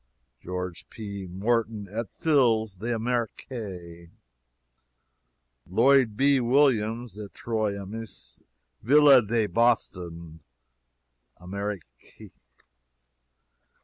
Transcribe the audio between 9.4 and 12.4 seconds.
Boston, Amerique.